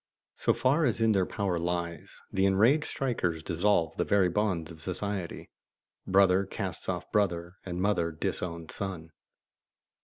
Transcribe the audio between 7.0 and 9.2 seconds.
brother, and mother disowns son.